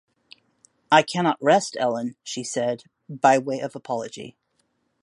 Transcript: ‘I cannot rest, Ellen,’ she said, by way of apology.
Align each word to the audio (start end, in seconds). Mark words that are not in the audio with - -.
‘I 0.91 1.03
cannot 1.03 1.37
rest, 1.39 1.77
Ellen,’ 1.79 2.15
she 2.23 2.43
said, 2.43 2.85
by 3.07 3.37
way 3.37 3.59
of 3.59 3.75
apology. 3.75 4.35